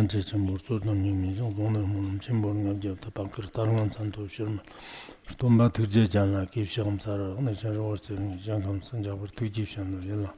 [0.00, 2.53] jan che che mur tsu dhan nying mi zhong zhong dhan mu nam chen bor
[2.53, 4.61] ngab jab ta pa kir tar ngan tsan to shir ma
[5.27, 8.61] shton ba tuk je jan la kip shagam tsara ngana chan rawar tse ngi jan
[8.61, 10.31] kam san jabar tuk jib shan do yil la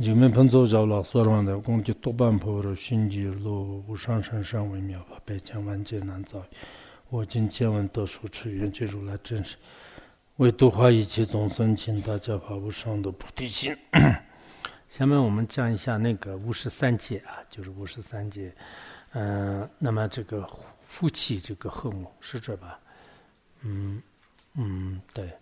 [0.00, 2.74] jing men pan zo zhaw la suar wan da gong ki tok ban po ro
[2.74, 6.24] shin ji lo u shang shang shang wei miao pa pe chan wan je nan
[6.26, 6.44] zao
[7.10, 9.56] wo jin chen wan to shu chi yuan che ru la zhen shi
[10.38, 13.76] wei du hua yi qi zong san qin da jia pa wu shang de菩提心
[14.88, 18.54] 下面我们讲一下那个五十三节啊，就是五十三节，
[19.12, 20.48] 嗯，那么这个
[20.86, 22.78] 夫妻这个和睦是这吧？
[23.62, 24.00] 嗯
[24.54, 25.36] 嗯，对，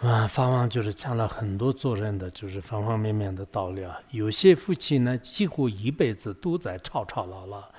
[0.00, 3.98] 啊，方方就是讲了很多做人的，就是方方面面的道理啊。
[4.10, 7.72] 有些夫妻呢，几乎一辈子都在吵吵闹闹，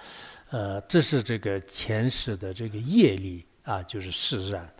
[0.51, 4.73] 呃，这是这个前世的这个业力啊，就是释然，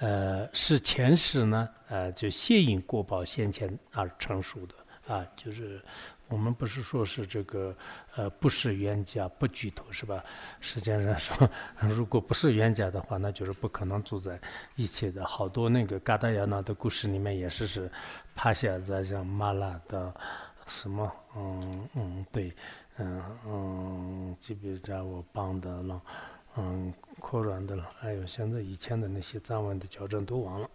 [0.00, 4.74] 呃，是前世呢，呃，就谢引过报先前而成熟的。
[5.06, 5.80] 啊，就是
[6.28, 7.76] 我们不是说是这个
[8.16, 10.24] 呃不是冤家不聚头是吧？
[10.60, 14.40] 实际上说，如果不是冤家的话，那就是不可能住在
[14.76, 15.26] 一起的。
[15.26, 17.90] 好多那个嘎达亚那的故事里面也是是
[18.34, 20.14] 趴下在像麻辣的
[20.66, 22.54] 什么嗯嗯对
[22.96, 26.00] 嗯嗯基本上我帮的了
[26.56, 30.70] 嗯扩软的了，哎呦现在以前的那些藏文的矫正都忘了。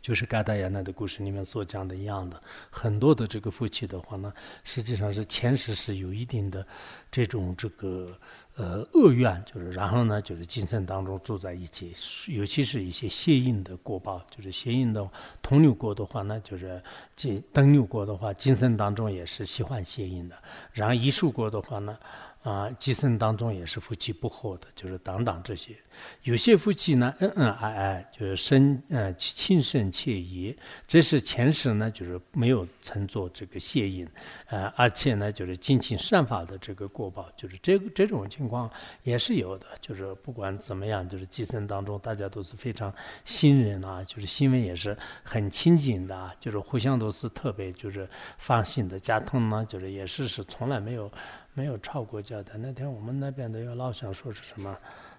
[0.00, 4.32] 就是嘎达亚那的故事里面所讲的一样的，很多的这个夫妻的话呢，
[4.64, 6.66] 实际上是前世是有一定的
[7.10, 8.16] 这种这个
[8.56, 11.92] 呃恶怨，就是然后呢，就是今生当中住在一起，
[12.28, 15.08] 尤其是一些邪淫的果报，就是邪淫的
[15.42, 16.82] 同流过的话呢，就是
[17.16, 20.36] 今登流过的话，今生当中也是喜欢邪淫的，
[20.72, 21.98] 然后一树过的话呢。
[22.42, 25.76] 啊，寄生当中也是夫妻不和的，就是等等这些。
[26.22, 30.56] 有些夫妻呢，恩恩爱爱，就是深呃亲深切谊，
[30.88, 34.08] 这是前世呢，就是没有曾做这个谢隐，
[34.46, 38.70] 呃，而且呢，就是尽情善法的这个过报，就是这这种情况
[39.02, 39.66] 也是有的。
[39.78, 42.90] 就是不管怎么样，就是寄生当中大家都是非常
[43.26, 48.08] 信任啊，就是心为也是很亲近的，就是互相都是特别就是
[48.38, 48.98] 放心的。
[48.98, 51.12] 家庭呢，就是也是是从来没有。
[51.54, 52.56] 没有吵过架的。
[52.58, 54.76] 那天我们那边的一个老乡说是什么，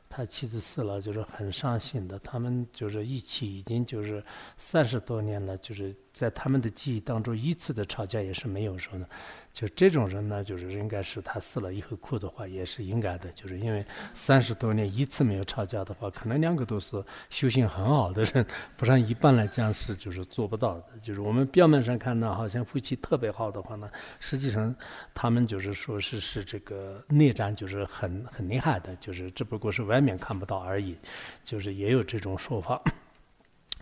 [0.10, 2.18] 他妻子死了，就是很伤心的。
[2.20, 4.24] 他们就是一起已经就是
[4.58, 9.06] 三十多年了，就是在他们的记忆当中一次的吵架也是没有说呢。
[9.54, 13.30] 就这种人呢，就是应该是他死了以后哭的话，也是应该的。
[13.32, 18.46] 就是因为三十多年一次没有吵架的话，可能两个都是修行很好的人，
[18.78, 20.86] 不然一般来讲是就是做不到的。
[21.04, 23.92] 就是我们表面上看到好像夫妻特别好的话呢，
[24.22, 24.74] 实际上
[25.14, 30.96] 他们就是说是是这个内战就是很很厉害的，就是只不过是外面看不到而已，
[31.44, 32.82] 就是也有这种说法。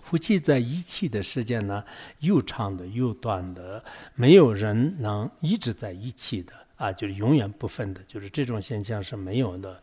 [0.10, 1.84] 夫妻在一起的时间呢，
[2.22, 3.84] 又长的又短的，
[4.16, 9.80] 没有人能一直在一起的啊，就是永远不分的，就是这种现象是没有的。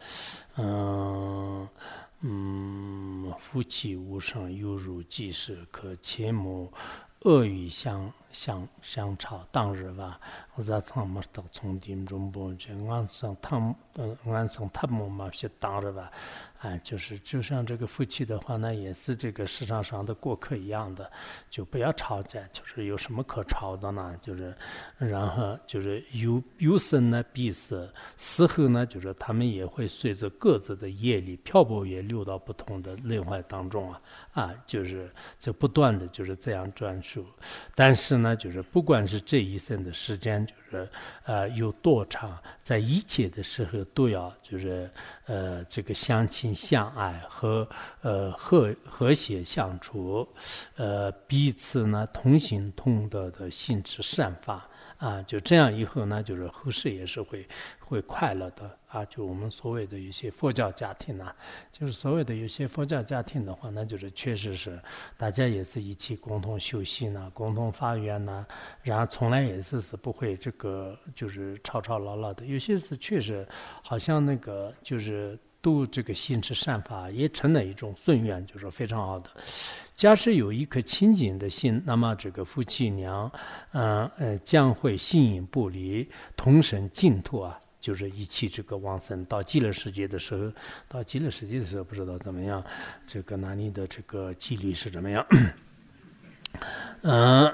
[0.57, 1.69] 嗯
[2.23, 6.73] 嗯，夫妻无声，犹如即时，可切莫
[7.21, 9.47] 恶语相相相吵。
[9.53, 10.19] 当日吧，
[10.57, 13.57] 我在床么到从定中不就安上他，
[13.95, 16.11] 嗯，安上他木嘛些当日吧。
[16.61, 21.11] 啊，就是就像这个夫妻的话呢，也是这个市场上的过客一样的，
[21.51, 22.41] 就不要吵架。
[22.53, 24.19] 就是有什么可吵的呢？
[24.21, 24.55] 就是，
[24.99, 34.01] 然后就是有有生呢必死，死后呢，就是他们也会随着各自的业力漂泊，也流到不同的内外当中啊
[34.33, 37.27] 啊，就是就不断的就是这样转述。
[37.75, 40.89] 但是呢，就是不管是这一生的时间，就是呃
[41.25, 44.91] 呃有多长，在一切的时候都要就是
[45.27, 46.55] 呃这个相亲。
[46.57, 47.69] 相爱和
[48.01, 50.27] 呃和和谐相处，
[50.77, 54.67] 呃彼此呢同心同德的心之善法
[54.99, 57.47] 啊，就这样以后呢，就是后世也是会
[57.79, 59.05] 会快乐的啊。
[59.05, 61.33] 就我们所谓的一些佛教家庭呢，
[61.71, 64.81] 就是所谓的有些佛教家庭的话，那就是确实是
[65.17, 68.47] 大家也是一起共同修行呢，共同发愿呢，
[68.83, 72.47] 然后从来也是是不会这个就是吵吵闹闹的。
[72.47, 73.47] 有些是确实
[73.83, 75.39] 好像那个就是。
[75.63, 79.29] 都这个心持善法也成了一种顺缘，就是非常好的。
[79.97, 83.33] 假使有一颗清净的心，那么这个夫妻俩，
[83.73, 86.07] 嗯呃，将会形影不离，
[86.37, 90.53] 同生净土啊，就是一起这个往生到极乐世界的时候，
[90.87, 92.63] 到极乐世界的时候不知道怎么样，
[93.07, 95.27] 这个哪里的这个纪律是怎么样？
[97.01, 97.51] 嗯。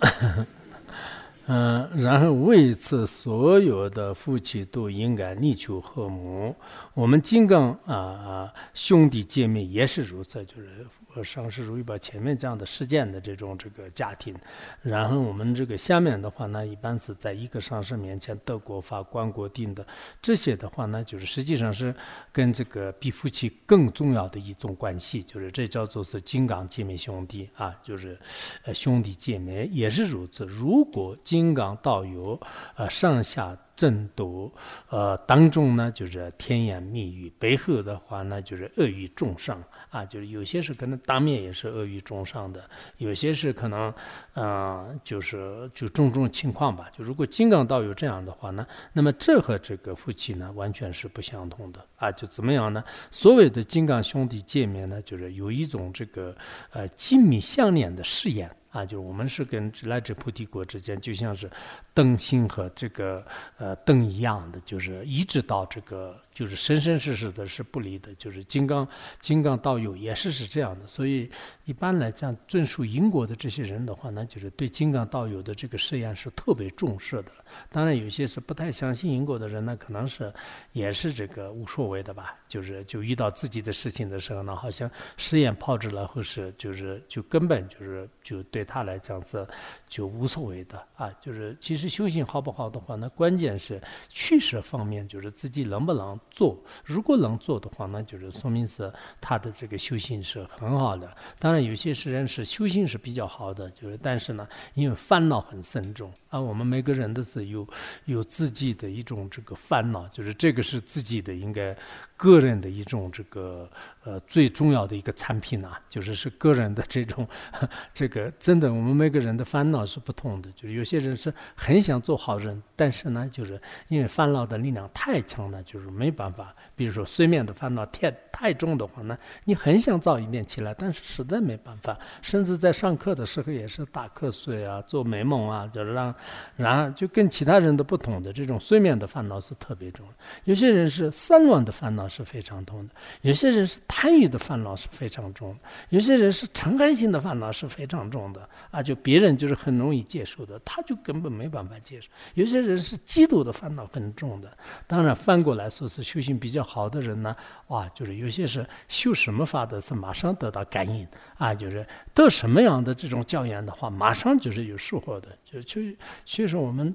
[1.46, 6.54] 嗯，然后为此，所有的夫妻都应该力求和睦。
[6.94, 14.34] 我们金刚啊啊，兄弟姐妹也是如此，就是呃上师如意宝前面这样的事件的这种这个家庭，
[14.82, 19.86] 然后我们这个下面的话呢，一般是在一个上师面前德国法官国定的
[20.20, 21.94] 这些的话呢，就是实际上是
[22.32, 28.18] 跟这个比夫妻更重要的一种关系，就是这叫做是金刚姐妹兄弟啊，就是
[28.64, 30.44] 呃兄弟姐妹也是如此。
[30.46, 32.40] 如果金刚道友
[32.76, 33.56] 呃上下。
[33.74, 34.52] 争夺，
[34.88, 43.92] 呃，当中呢就是甜言蜜语，背后的话呢就是恶语重伤啊，就是有些是可能当面也是恶语重伤的，有些是可能，
[44.34, 46.90] 嗯，就是就种种情况吧。
[46.96, 52.12] 就如果金刚道有这样的话呢，那么这和这个夫妻呢完全是不相同的啊。
[52.12, 52.84] 就怎么样呢？
[53.10, 56.36] 所谓的金刚兄弟见面呢，就是有一种这个
[56.70, 58.54] 呃紧密相连的誓言。
[58.72, 61.48] 啊，就是我们是跟来自菩提国之间，就像是
[61.94, 63.24] 灯芯和这个
[63.58, 66.18] 呃灯一样的，就是一直到这个。
[66.34, 68.86] 就是生生世世的是不离的，就是金刚
[69.20, 71.30] 金刚道友也是是这样的，所以
[71.64, 77.32] 一般来讲，遵守因果的这些人的话呢，就是对金刚道友的这个誓言是特别重视的。
[77.70, 80.32] 当然，有些是不太相信因果的人呢，可能是
[80.72, 82.34] 也是这个无所谓的吧。
[82.48, 89.46] 就是就遇到自己的事情的时候呢，好像誓言抛之了，或是就是就根本就是就对他来讲是
[89.88, 91.10] 就无所谓的啊。
[91.20, 96.18] 就是其实修行好不好的话，那关键是取舍方面，就是自己能不能。
[96.32, 98.90] 做，如果能做的话，那就是说明是
[99.20, 101.14] 他的这个修行是很好的。
[101.38, 106.40] 当然，有些是人是修行是比较好的，就是但是呢，因为烦恼很深重啊。
[106.40, 107.68] 我们每个人都是有
[108.06, 111.76] 有自己的一种这个烦恼，就是这个是自己的应该
[112.22, 113.68] 个人的一种这个
[114.04, 117.26] 呃最重要的一个产品啊，就是是个人的这种
[117.92, 120.48] 这个真的，我们每个人的烦恼是不同的。
[120.52, 126.12] 就是有些人是很想做好人，但是呢，就是因为烦恼的力量太强了，就是没。
[126.12, 136.14] 办法，比如说睡眠的烦恼太太重的话呢，你很想早一点起来，但是实在没办法，甚至在上课的时候也是打瞌睡啊，做美梦啊，就是让，
[136.54, 140.06] 然后就跟其他人的不同的这种睡眠的烦恼是特别重。
[140.44, 152.08] 有些人是散乱的烦恼是非常重的，有些人是贪欲的烦恼是非常重的，有些人是嗔恨心的烦恼是非常重的啊，就别人就是很容易接受的，他就根本没办法接受。
[152.34, 154.56] 有些人是嫉妒的烦恼很重的，
[154.86, 156.00] 当然反过来说是。
[156.12, 157.34] 修行比较好的人呢，
[157.68, 161.08] 哇，就是有些是修什么法的，是马上得到感应
[161.38, 165.28] 啊，就是得什么样的这种教言的话，马上就是有收获的。
[165.50, 165.80] 就就
[166.26, 166.94] 其实我们，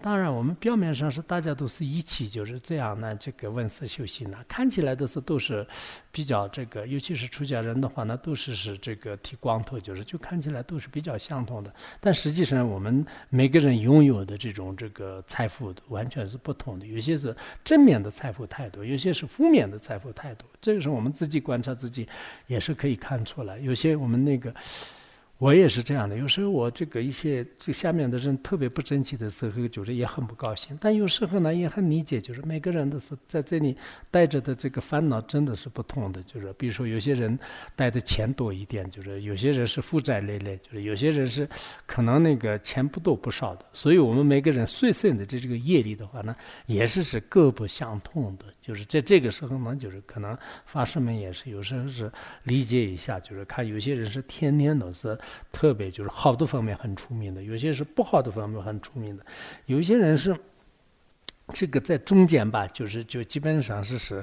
[0.00, 5.66] 当然我们表面上是大家都是一起就是这样呢，这个问思修行呢，看起来都是都是
[6.10, 11.72] 比较这个，尤其是出家人的话呢，都是是这个剃光头，就是就看起来都是比较相同的。
[12.00, 20.48] 但实际上我们每个人拥有的这种这个财富完全是不同的，有些是正面的财富太多，有些是负面的财富太多。
[20.60, 22.08] 这个时候我们自己观察自己
[22.46, 24.52] 也是可以看出来，有些我们那个。
[25.38, 30.76] 我也是这样的，有时候我这个一些这下面的人特别不争气的时候，就是也很不高兴。
[30.80, 33.76] 但有时候呢，也很理解，就是每个人都是在这里
[34.10, 36.20] 带着的这个烦恼真的是不同的。
[36.24, 37.38] 就是比如说，有些人
[37.76, 41.48] 带的钱多一点，就是有些人是负债累累，就是有些人是
[41.86, 43.64] 可能那个钱不多不少的。
[43.72, 46.34] 所以我们每个人随身的这这个业力的话呢，
[46.66, 48.46] 也是是各不相同的。
[48.60, 50.36] 就是在这个时候呢，就是可能
[50.66, 52.10] 法师们也是有时候是
[52.42, 55.18] 理解一下，就是看有些人是天天都是
[55.52, 59.24] 特别就是好的方面很出名的，有些是不好的方面很出名的，
[59.66, 60.36] 有些人是。
[61.52, 64.22] 这个在中间吧，就是就基本上是是，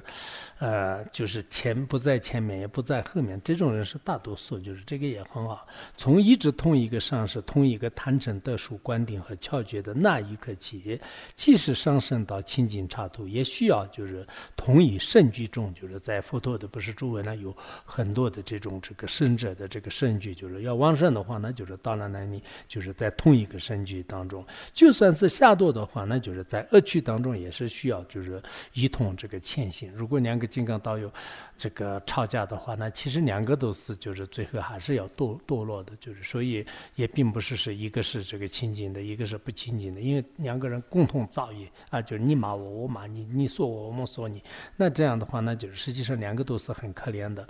[0.60, 5.68] 呃，就是前不在前面，也不在后面，这种人是大多数，就是这个也很好。
[5.98, 11.02] 从一直同一个上师，同一个坛城得数观点和窍诀的那一刻起，
[11.34, 14.24] 即使上升到清净刹土，也需要就是
[14.56, 17.52] 同一圣居中，就是在佛陀的不是诸位呢，有
[17.84, 27.15] 很多的这种这个圣者的这个圣居，就是要旺盛的话，那就是到了那里，就是在同一个圣居当中，就算是下堕的话，那就是在恶趣当。
[27.16, 28.44] 当中也是需要，就是
[28.74, 29.90] 一同这个前行。
[29.94, 31.10] 如果两个金刚道友
[31.58, 35.94] 这个吵架的话，那其实两个都是，就是最后还是要堕堕落的。
[36.02, 44.44] 就是所以也并不是是一个是这个清净的，一个是不清净的，因为两个人共同造业啊，就是你骂我，我骂你，你说我，我们说你。
[44.76, 47.48] 那这样的话，那就是实际上两个都是很可怜的。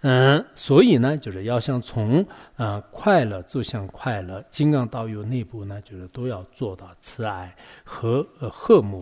[0.00, 2.26] 嗯，所以呢，就是要想从
[2.56, 7.54] 啊快乐走向快乐，金刚道友内部呢，就是都要做到慈爱
[7.84, 9.01] 和和睦。